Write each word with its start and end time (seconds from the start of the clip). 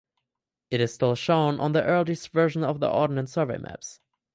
It 0.71 0.81
is 0.81 0.91
still 0.95 1.13
shown 1.13 1.59
on 1.59 1.73
the 1.73 1.83
earliest 1.83 2.29
versions 2.29 2.65
of 2.65 2.79
the 2.79 2.89
Ordnance 2.89 3.33
Survey 3.33 3.59
maps. 3.59 3.99